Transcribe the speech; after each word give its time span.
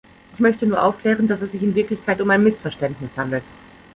Ich 0.33 0.39
möchte 0.39 0.65
nur 0.65 0.81
aufklären, 0.81 1.27
dass 1.27 1.43
es 1.43 1.51
sich 1.51 1.61
in 1.61 1.75
Wirklichkeit 1.75 2.19
um 2.21 2.31
ein 2.31 2.41
Missverständnis 2.43 3.11
handelt. 3.15 3.43